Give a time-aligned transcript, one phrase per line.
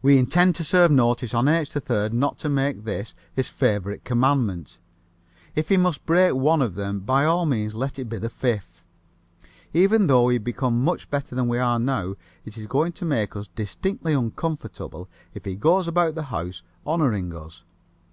[0.00, 1.70] We intend to serve notice on H.
[1.70, 4.78] 3rd not to make this his favorite Commandment.
[5.56, 8.84] If he must break one of them, by all means let it be the Fifth.
[9.74, 13.34] Even though we become much better than we are now, it is going to make
[13.34, 17.64] us distinctly uncomfortable if he goes about the house honoring us.